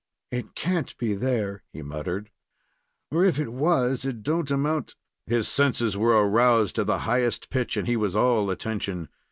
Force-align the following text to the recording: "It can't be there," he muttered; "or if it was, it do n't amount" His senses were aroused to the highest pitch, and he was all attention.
"It 0.31 0.55
can't 0.55 0.97
be 0.97 1.13
there," 1.13 1.61
he 1.71 1.83
muttered; 1.83 2.31
"or 3.11 3.23
if 3.23 3.37
it 3.37 3.53
was, 3.53 4.03
it 4.03 4.23
do 4.23 4.39
n't 4.41 4.49
amount" 4.49 4.95
His 5.27 5.47
senses 5.47 5.95
were 5.95 6.27
aroused 6.27 6.73
to 6.77 6.83
the 6.83 6.97
highest 7.05 7.51
pitch, 7.51 7.77
and 7.77 7.87
he 7.87 7.95
was 7.97 8.15
all 8.15 8.49
attention. 8.49 9.09